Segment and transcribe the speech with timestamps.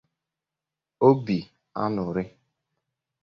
[1.09, 1.37] Obi
[1.83, 2.23] añụrị